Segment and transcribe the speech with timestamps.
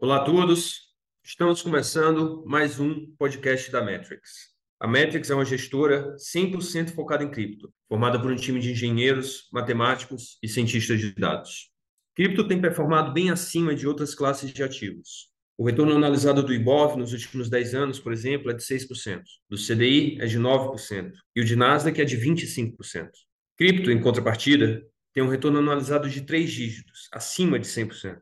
[0.00, 0.92] Olá a todos,
[1.24, 4.30] estamos começando mais um podcast da Metrics.
[4.78, 9.48] A Metrics é uma gestora 100% focada em cripto, formada por um time de engenheiros,
[9.52, 11.72] matemáticos e cientistas de dados.
[12.14, 15.32] Cripto tem performado bem acima de outras classes de ativos.
[15.58, 19.56] O retorno analisado do IBOV nos últimos 10 anos, por exemplo, é de 6%, do
[19.56, 23.08] CDI é de 9% e o de Nasdaq é de 25%.
[23.56, 24.80] Cripto, em contrapartida,
[25.12, 28.20] tem um retorno anualizado de três dígitos, acima de 100%.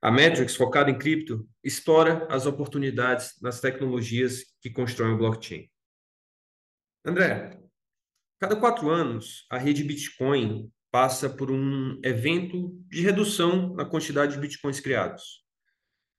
[0.00, 5.68] A Metrics, focada em cripto, explora as oportunidades nas tecnologias que constroem o blockchain.
[7.04, 7.58] André,
[8.38, 14.40] cada quatro anos, a rede Bitcoin passa por um evento de redução na quantidade de
[14.40, 15.44] bitcoins criados.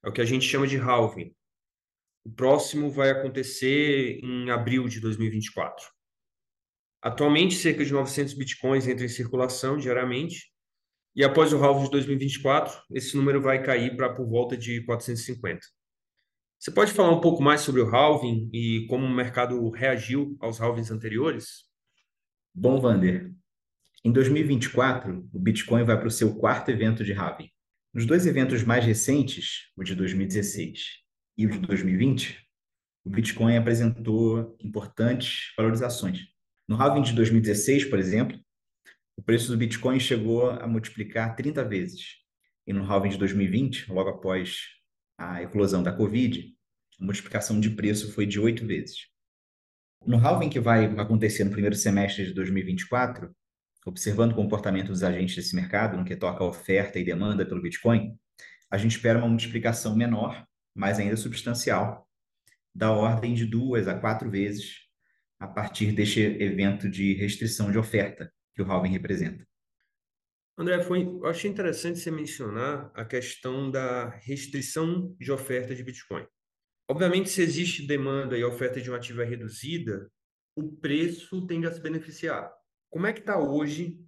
[0.04, 1.34] É o que a gente chama de halving.
[2.24, 5.86] O próximo vai acontecer em abril de 2024.
[7.02, 10.49] Atualmente, cerca de 900 bitcoins entram em circulação diariamente,
[11.14, 15.60] e após o halving de 2024, esse número vai cair para por volta de 450.
[16.58, 20.60] Você pode falar um pouco mais sobre o halving e como o mercado reagiu aos
[20.60, 21.64] halvings anteriores?
[22.54, 23.32] Bom, Vander,
[24.04, 27.50] em 2024, o Bitcoin vai para o seu quarto evento de halving.
[27.92, 30.80] Nos dois eventos mais recentes, o de 2016
[31.36, 32.38] e o de 2020,
[33.04, 36.20] o Bitcoin apresentou importantes valorizações.
[36.68, 38.38] No halving de 2016, por exemplo,
[39.20, 42.14] o preço do Bitcoin chegou a multiplicar 30 vezes.
[42.66, 44.62] E no halving de 2020, logo após
[45.18, 46.50] a eclosão da Covid,
[46.98, 49.08] a multiplicação de preço foi de 8 vezes.
[50.06, 53.30] No halving que vai acontecer no primeiro semestre de 2024,
[53.84, 57.60] observando o comportamento dos agentes desse mercado, no que toca a oferta e demanda pelo
[57.60, 58.16] Bitcoin,
[58.70, 62.08] a gente espera uma multiplicação menor, mas ainda substancial,
[62.74, 64.76] da ordem de duas a quatro vezes
[65.38, 69.46] a partir deste evento de restrição de oferta, que o halving representa.
[70.58, 76.26] André, foi, eu achei interessante você mencionar a questão da restrição de oferta de Bitcoin.
[76.88, 80.10] Obviamente, se existe demanda e oferta de um ativo é reduzida,
[80.54, 82.52] o preço tende a se beneficiar.
[82.90, 83.98] Como é que está hoje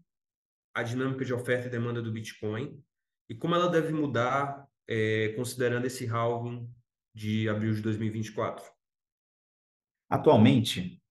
[0.75, 2.83] a dinâmica de oferta e demanda do Bitcoin
[3.31, 6.69] e como ela deve mudar é, considerando esse halving
[7.15, 8.65] de abril de 2024?
[10.11, 11.02] Atualmente,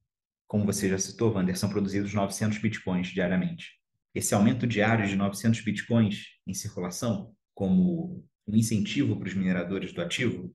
[0.51, 3.79] como você já citou, Wander, são produzidos 900 bitcoins diariamente.
[4.13, 10.01] Esse aumento diário de 900 bitcoins em circulação, como um incentivo para os mineradores do
[10.01, 10.53] ativo,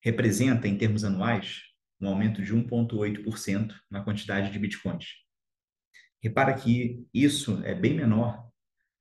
[0.00, 1.64] representa, em termos anuais,
[2.00, 5.04] um aumento de 1,8% na quantidade de bitcoins.
[6.22, 8.48] Repara que isso é bem menor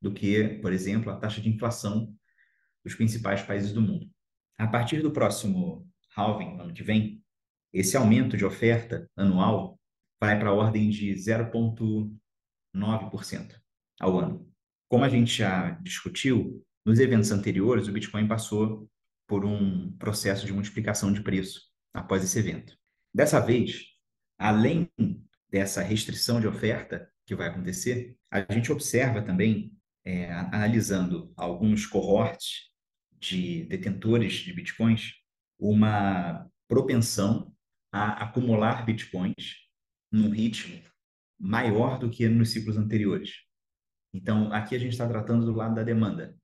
[0.02, 2.14] do que, por exemplo, a taxa de inflação
[2.84, 4.12] dos principais países do mundo.
[4.58, 7.24] A partir do próximo halving, ano que vem,
[7.72, 9.80] esse aumento de oferta anual
[10.24, 13.60] vai para a ordem de 0,9%
[14.00, 14.50] ao ano.
[14.90, 18.90] Como a gente já discutiu, nos eventos anteriores, o Bitcoin passou
[19.28, 21.64] por um processo de multiplicação de preço
[21.94, 22.74] após esse evento.
[23.14, 23.84] Dessa vez,
[24.40, 24.90] além
[25.52, 29.74] dessa restrição de oferta que vai acontecer, a gente observa também,
[30.06, 32.72] é, analisando alguns cohorts
[33.20, 35.16] de detentores de bitcoins,
[35.60, 37.54] uma propensão
[37.92, 39.63] a acumular bitcoins
[40.14, 40.80] num ritmo
[41.40, 43.32] maior do que nos ciclos anteriores.
[44.14, 46.38] Então, aqui a gente está tratando do lado da demanda.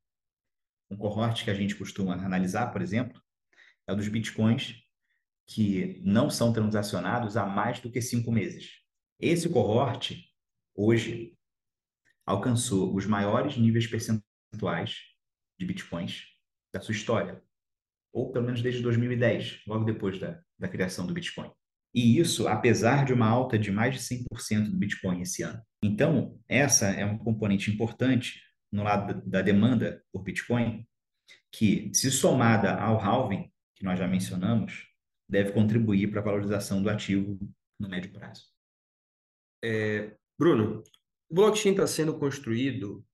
[0.90, 3.22] Um cohort que a gente costuma analisar, por exemplo,
[3.88, 4.75] é o dos bitcoins
[5.46, 8.80] que não são transacionados há mais do que cinco meses.
[9.19, 10.16] Esse cohort,
[10.75, 11.38] hoje,
[12.25, 14.97] alcançou os maiores níveis percentuais
[15.59, 16.24] de bitcoins
[16.74, 17.44] da sua história,
[18.12, 21.51] ou pelo menos desde 2010, logo depois da, da criação do Bitcoin.
[21.94, 25.61] E isso, apesar de uma alta de mais de 100% do Bitcoin esse ano.
[25.83, 28.41] Então, essa é um componente importante
[28.72, 30.88] no lado da demanda por Bitcoin,
[31.51, 34.88] que, se somada ao halving, que nós já mencionamos,
[35.27, 37.39] deve contribuir para a valorização do ativo
[37.79, 38.44] no médio prazo.
[39.63, 40.83] É, Bruno,
[41.30, 43.06] o blockchain está sendo construído,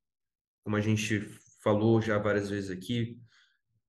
[0.64, 1.22] como a gente
[1.64, 3.20] falou já várias vezes aqui,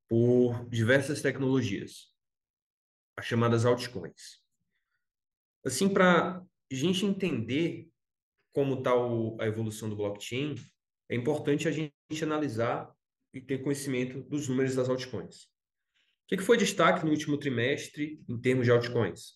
[0.09, 2.13] por diversas tecnologias,
[3.17, 4.46] as chamadas altcoins.
[5.67, 7.91] Assim, para a gente entender
[8.55, 8.93] como está
[9.41, 10.55] a evolução do blockchain,
[11.11, 11.93] é importante a gente
[12.23, 12.95] analisar
[13.35, 15.47] e ter conhecimento dos números das altcoins.
[16.25, 19.35] O que, foi destaque no último trimestre em termos de altcoins?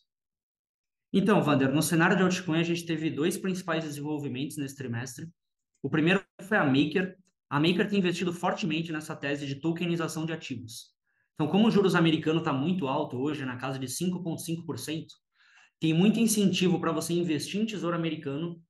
[1.12, 5.28] Então, Vander, no cenário de altcoin, a gente teve dois principais desenvolvimentos nesse trimestre.
[5.82, 7.16] O primeiro foi a Maker.
[7.48, 10.94] A Maker tem investido fortemente nessa tese de tokenização de ativos.
[11.34, 15.06] Então, como o juros americano está muito alto hoje, na casa de 5,5%,
[15.80, 18.62] tem muito incentivo para você investir em tesouro americano,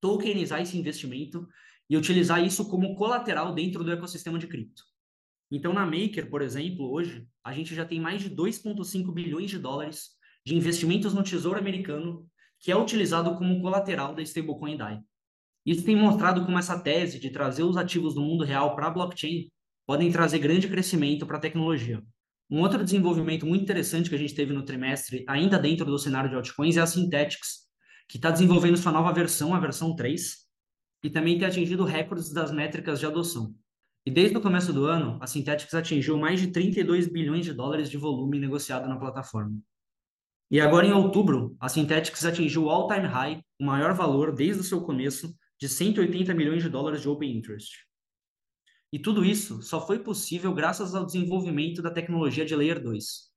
[0.00, 1.46] tokenizar esse investimento
[1.90, 4.82] e utilizar isso como colateral dentro do ecossistema de cripto.
[5.50, 9.58] Então, na Maker, por exemplo, hoje, a gente já tem mais de 2,5 bilhões de
[9.58, 10.10] dólares
[10.44, 12.28] de investimentos no Tesouro Americano,
[12.60, 15.00] que é utilizado como colateral da stablecoin DAI.
[15.64, 18.90] Isso tem mostrado como essa tese de trazer os ativos do mundo real para a
[18.90, 19.48] blockchain
[19.84, 22.02] podem trazer grande crescimento para a tecnologia.
[22.48, 26.30] Um outro desenvolvimento muito interessante que a gente teve no trimestre, ainda dentro do cenário
[26.30, 27.66] de altcoins, é a Synthetics,
[28.08, 30.46] que está desenvolvendo sua nova versão, a versão 3,
[31.02, 33.52] e também tem atingido recordes das métricas de adoção.
[34.04, 37.90] E desde o começo do ano, a Synthetics atingiu mais de 32 bilhões de dólares
[37.90, 39.58] de volume negociado na plataforma.
[40.48, 44.64] E agora, em outubro, a Synthetics atingiu o all-time high, o maior valor desde o
[44.64, 47.84] seu começo, de 180 milhões de dólares de open interest.
[48.96, 53.30] E tudo isso só foi possível graças ao desenvolvimento da tecnologia de Layer 2.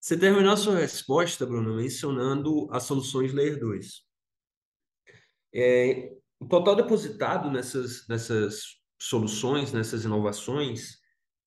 [0.00, 4.06] Você terminou a sua resposta, Bruno, mencionando as soluções Layer 2.
[5.52, 10.98] É, o total depositado nessas, nessas soluções, nessas inovações,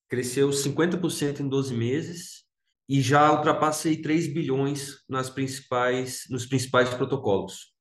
[0.09, 2.43] cresceu 50% em 12 meses
[2.89, 7.74] e já ultrapassa 3 bilhões nas principais, nos principais protocolos.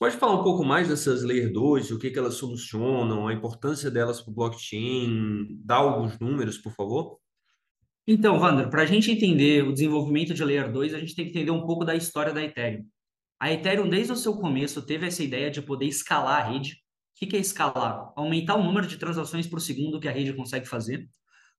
[0.00, 3.90] Pode falar um pouco mais dessas Layer 2, o que, que elas solucionam, a importância
[3.90, 7.18] delas para o blockchain, dar alguns números, por favor?
[8.06, 11.32] Então, Wander, para a gente entender o desenvolvimento de Layer 2, a gente tem que
[11.32, 12.86] entender um pouco da história da Ethereum.
[13.38, 16.82] A Ethereum, desde o seu começo, teve essa ideia de poder escalar a rede.
[17.14, 18.10] O que é escalar?
[18.16, 21.10] Aumentar o número de transações por segundo que a rede consegue fazer.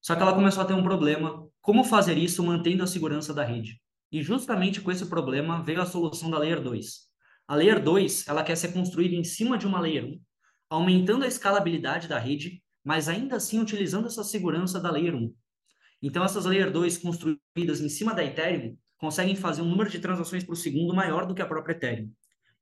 [0.01, 1.47] Só que ela começou a ter um problema.
[1.61, 3.79] Como fazer isso mantendo a segurança da rede?
[4.11, 7.10] E justamente com esse problema veio a solução da Layer 2.
[7.47, 10.21] A Layer 2 ela quer ser construída em cima de uma Layer 1,
[10.69, 15.33] aumentando a escalabilidade da rede, mas ainda assim utilizando essa segurança da Layer 1.
[16.01, 20.43] Então, essas Layer 2 construídas em cima da Ethereum conseguem fazer um número de transações
[20.43, 22.11] por segundo maior do que a própria Ethereum.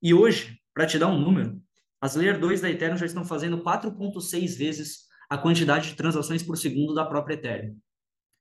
[0.02, 1.62] E hoje, para te dar um número,
[2.02, 6.58] as Layer 2 da Ethereum já estão fazendo 4,6 vezes a quantidade de transações por
[6.58, 7.78] segundo da própria Ethereum.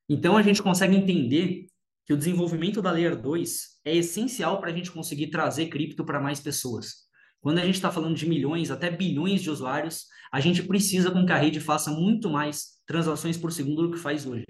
[0.08, 1.66] Então, a gente consegue entender
[2.08, 6.18] que o desenvolvimento da Layer 2 é essencial para a gente conseguir trazer cripto para
[6.18, 7.06] mais pessoas.
[7.38, 11.26] Quando a gente está falando de milhões, até bilhões de usuários, a gente precisa com
[11.26, 14.46] que a rede faça muito mais transações por segundo do que faz hoje.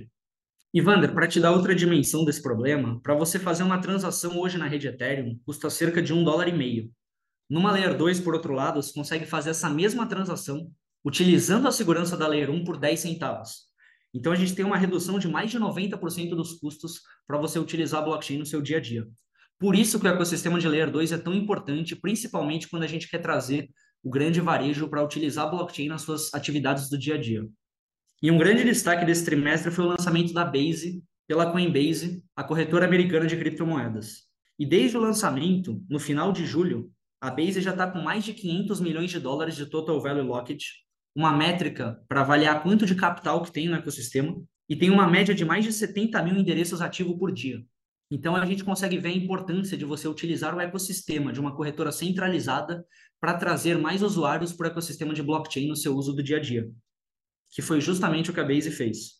[0.72, 4.69] Wander, para te dar outra dimensão desse problema, para você fazer uma transação hoje na
[4.69, 6.93] rede Ethereum, custa cerca de um dólar e meio.
[7.50, 10.70] Numa Layer 2, por outro lado, você consegue fazer essa mesma transação
[11.04, 13.67] utilizando a segurança da Layer 1 por 10 centavos.
[14.14, 18.00] Então, a gente tem uma redução de mais de 90% dos custos para você utilizar
[18.00, 19.06] a blockchain no seu dia a dia.
[19.58, 23.08] Por isso que o ecossistema de Layer 2 é tão importante, principalmente quando a gente
[23.08, 23.69] quer trazer
[24.02, 27.46] o grande varejo para utilizar a blockchain nas suas atividades do dia a dia.
[28.22, 32.87] E um grande destaque desse trimestre foi o lançamento da Base pela Coinbase, a corretora
[32.87, 34.28] americana de criptomoedas.
[34.58, 36.90] E desde o lançamento, no final de julho,
[37.20, 40.64] a Base já está com mais de 500 milhões de dólares de total value locked,
[41.18, 44.36] uma métrica para avaliar quanto de capital que tem no ecossistema,
[44.68, 47.62] e tem uma média de mais de 70 mil endereços ativos por dia.
[48.10, 51.90] Então a gente consegue ver a importância de você utilizar o ecossistema de uma corretora
[51.90, 52.84] centralizada
[53.20, 56.40] para trazer mais usuários para o ecossistema de blockchain no seu uso do dia a
[56.40, 56.70] dia
[57.50, 59.18] que foi justamente o que a Base fez.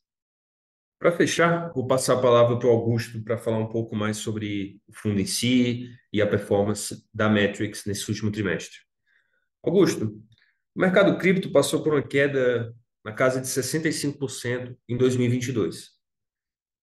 [0.98, 4.80] Para fechar, vou passar a palavra para o Augusto para falar um pouco mais sobre
[4.88, 8.78] o fundo em si e a performance da Metrics nesse último trimestre.
[9.62, 10.20] Augusto,
[10.75, 15.91] o mercado cripto passou por uma queda na casa de 65% em 2022.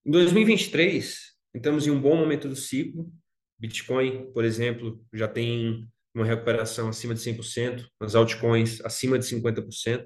[0.06, 3.12] Em 2023, entramos em um bom momento do ciclo.
[3.60, 10.06] Bitcoin, por exemplo, já tem uma recuperação acima de 100%, as altcoins acima de 50%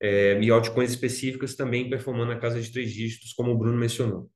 [0.00, 4.30] é, e altcoins específicas também performando na casa de três dígitos, como o Bruno mencionou.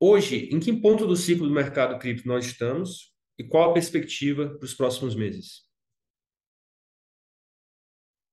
[0.00, 4.48] Hoje, em que ponto do ciclo do mercado cripto nós estamos e qual a perspectiva
[4.48, 5.67] para os próximos meses?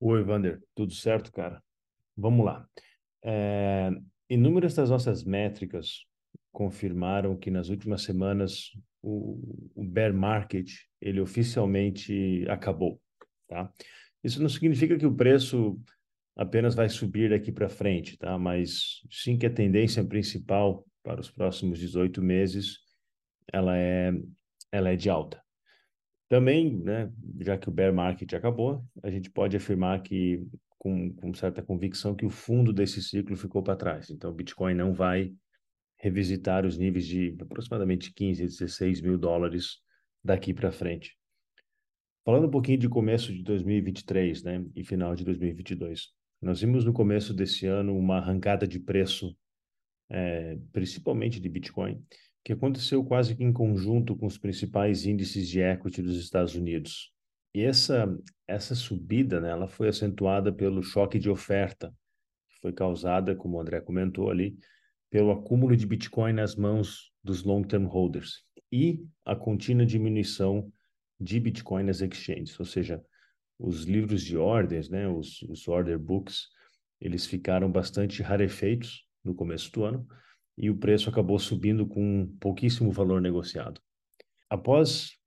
[0.08, 1.64] Oi, Vander, tudo certo, cara?
[2.16, 2.70] Vamos lá.
[3.24, 3.90] É,
[4.30, 6.06] inúmeras das nossas métricas
[6.52, 8.70] confirmaram que nas últimas semanas
[9.02, 10.70] o, o bear market
[11.02, 13.02] ele oficialmente acabou,
[13.48, 13.74] tá?
[14.24, 15.76] Isso não significa que o preço
[16.36, 18.38] apenas vai subir daqui para frente, tá?
[18.38, 22.78] Mas sim que a tendência principal para os próximos 18 meses
[23.52, 24.12] ela é
[24.72, 25.45] ela é de alta.
[26.36, 30.46] Também, né, já que o bear market acabou, a gente pode afirmar que
[30.78, 34.10] com, com certa convicção que o fundo desse ciclo ficou para trás.
[34.10, 35.34] Então, o Bitcoin não vai
[35.98, 39.78] revisitar os níveis de aproximadamente 15 a 16 mil dólares
[40.22, 41.18] daqui para frente.
[42.26, 46.10] Falando um pouquinho de começo de 2023, né, e final de 2022,
[46.42, 49.34] nós vimos no começo desse ano uma arrancada de preço,
[50.10, 52.04] é, principalmente de Bitcoin,
[52.46, 57.12] que aconteceu quase que em conjunto com os principais índices de equity dos Estados Unidos.
[57.56, 58.08] E essa,
[58.48, 61.92] essa subida, né, ela foi acentuada pelo choque de oferta,
[62.48, 64.56] que foi causada, como o André comentou ali,
[65.10, 70.72] pelo acúmulo de Bitcoin nas mãos dos long-term holders e a contínua diminuição
[71.20, 73.04] de Bitcoin nas exchanges, ou seja,
[73.58, 76.50] os livros de ordens, né, os, os order books,
[77.02, 80.08] eles ficaram bastante rarefeitos no começo do ano
[80.58, 83.82] e o preço acabou subindo com pouquíssimo valor negociado.
[84.50, 85.18] Após,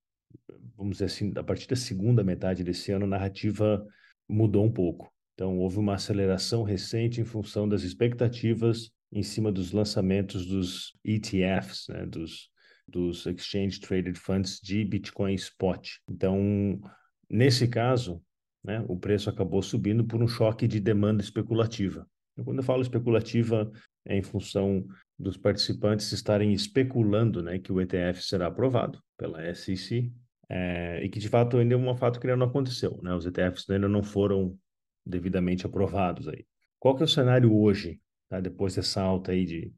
[0.77, 3.87] vamos dizer assim, a partir da segunda metade desse ano, a narrativa
[4.29, 5.13] mudou um pouco.
[5.35, 11.87] Então, houve uma aceleração recente em função das expectativas em cima dos lançamentos dos ETFs,
[11.89, 12.51] né, dos,
[12.87, 15.89] dos Exchange Traded Funds de Bitcoin Spot.
[16.09, 16.81] Então,
[17.29, 18.23] nesse caso,
[18.65, 22.07] né, o preço acabou subindo por um choque de demanda especulativa.
[22.37, 23.71] E quando eu falo especulativa,
[24.05, 24.87] é em função
[25.19, 30.13] dos participantes estarem especulando né, que o ETF será aprovado pela SEC,
[30.49, 32.99] é, e que de fato ainda é um fato que ainda não aconteceu.
[33.03, 33.13] Né?
[33.15, 34.57] Os ETFs ainda não foram
[35.05, 36.29] devidamente aprovados.
[36.29, 36.47] Aí.
[36.79, 38.41] Qual que é o cenário hoje, tá?
[38.41, 39.73] depois dessa alta aí de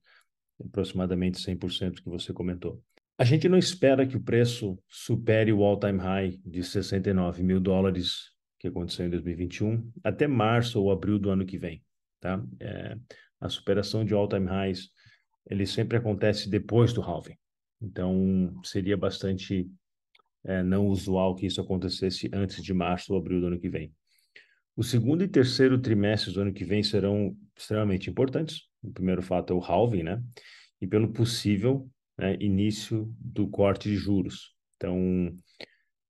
[0.62, 2.82] aproximadamente 100% que você comentou?
[3.18, 8.30] A gente não espera que o preço supere o all-time high de 69 mil dólares
[8.58, 11.82] que aconteceu em 2021 até março ou abril do ano que vem.
[12.20, 12.42] Tá?
[12.58, 12.96] É,
[13.40, 14.90] a superação de all-time highs
[15.50, 17.36] ele sempre acontece depois do halving.
[17.82, 19.68] Então, seria bastante
[20.44, 23.92] é, não usual que isso acontecesse antes de março ou abril do ano que vem.
[24.76, 28.62] O segundo e terceiro trimestres do ano que vem serão extremamente importantes.
[28.82, 30.22] O primeiro fato é o halving, né?
[30.80, 34.54] E pelo possível né, início do corte de juros.
[34.76, 35.36] Então,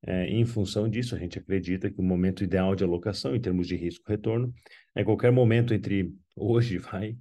[0.06, 3.66] é, em função disso, a gente acredita que o momento ideal de alocação, em termos
[3.66, 4.52] de risco-retorno,
[4.94, 7.16] é qualquer momento entre hoje vai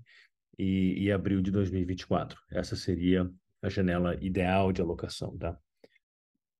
[0.59, 2.37] e, e abril de 2024.
[2.51, 5.57] Essa seria a janela ideal de alocação, tá?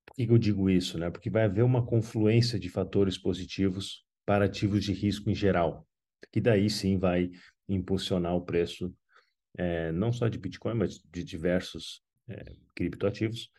[0.05, 1.09] Por que, que eu digo isso, né?
[1.09, 5.85] Porque vai haver uma confluência de fatores positivos para ativos de risco em geral,
[6.31, 7.29] que daí sim vai
[7.67, 8.93] impulsionar o preço
[9.57, 13.51] é, não só de Bitcoin, mas de diversos é, criptoativos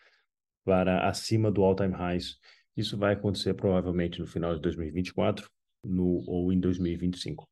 [0.65, 2.39] para acima do all-time highs.
[2.77, 5.51] Isso vai acontecer provavelmente no final de 2024
[5.85, 7.50] no, ou em 2025.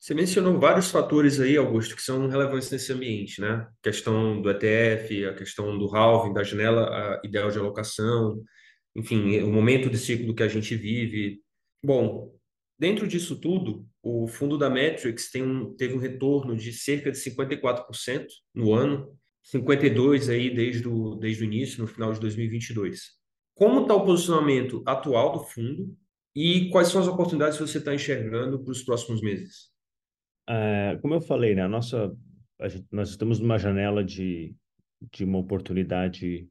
[0.00, 3.66] Você mencionou vários fatores aí, Augusto, que são relevantes nesse ambiente, né?
[3.68, 8.40] A questão do ETF, a questão do halving, da janela ideal de alocação,
[8.94, 11.40] enfim, o momento de ciclo que a gente vive.
[11.82, 12.32] Bom,
[12.78, 17.18] dentro disso tudo, o fundo da Metrics tem um, teve um retorno de cerca de
[17.18, 19.12] 54% no ano,
[19.52, 23.18] 52% aí desde o, desde o início, no final de 2022.
[23.54, 25.92] Como está o posicionamento atual do fundo
[26.36, 29.76] e quais são as oportunidades que você está enxergando para os próximos meses?
[30.48, 32.10] É, como eu falei, né, a nossa,
[32.58, 34.56] a gente, nós estamos numa janela de,
[35.12, 36.48] de uma oportunidade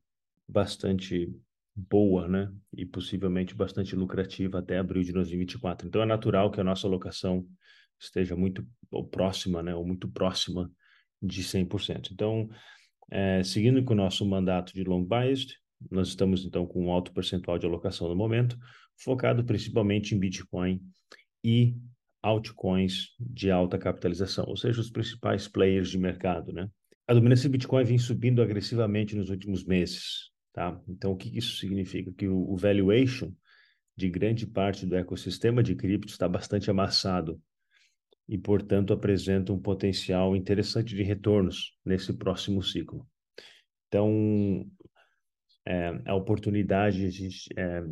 [0.47, 1.33] bastante
[1.75, 5.87] boa, né, e possivelmente bastante lucrativa até abril de 2024.
[5.87, 7.45] Então é natural que a nossa alocação
[7.99, 8.67] esteja muito
[9.11, 10.71] próxima, né, ou muito próxima
[11.19, 12.11] de 100%.
[12.11, 12.47] Então,
[13.09, 15.55] é, seguindo com o nosso mandato de long biased,
[15.89, 18.57] nós estamos então com um alto percentual de alocação no momento,
[18.95, 20.81] focado principalmente em Bitcoin
[21.43, 21.75] e
[22.27, 26.69] altcoins de alta capitalização, ou seja, os principais players de mercado, né?
[27.07, 30.77] A dominância do Bitcoin vem subindo agressivamente nos últimos meses, tá?
[30.89, 32.11] Então, o que isso significa?
[32.11, 33.31] Que o, valuation
[33.95, 37.41] de grande parte do ecossistema de cripto está bastante amassado
[38.27, 43.07] e, portanto, apresenta um potencial interessante de retornos nesse próximo ciclo.
[43.87, 44.69] Então,
[45.65, 47.09] é, a oportunidade
[47.55, 47.83] é,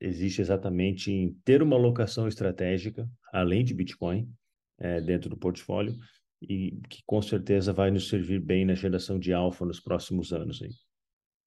[0.00, 4.30] existe exatamente em ter uma alocação estratégica, além de Bitcoin,
[4.78, 5.96] é, dentro do portfólio,
[6.40, 10.62] e que com certeza vai nos servir bem na geração de alfa nos próximos anos.
[10.62, 10.70] Aí.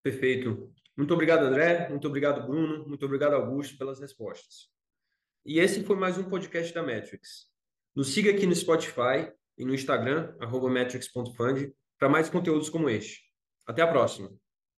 [0.04, 0.72] Perfeito.
[0.98, 1.88] Muito obrigado, André.
[1.90, 2.88] Muito obrigado, Bruno.
[2.88, 4.70] Muito obrigado, Augusto, pelas respostas.
[5.46, 7.48] E esse foi mais um podcast da Metrics.
[7.96, 10.34] Nos siga aqui no Spotify e no Instagram,
[10.70, 13.22] metrics.fund, para mais conteúdos como este.
[13.66, 14.32] Até a próxima!